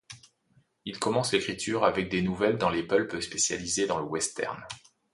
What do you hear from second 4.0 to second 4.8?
western.